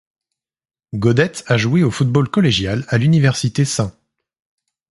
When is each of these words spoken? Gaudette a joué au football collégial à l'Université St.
Gaudette 0.95 1.43
a 1.45 1.57
joué 1.57 1.83
au 1.83 1.91
football 1.91 2.27
collégial 2.27 2.85
à 2.87 2.97
l'Université 2.97 3.65
St. 3.65 3.93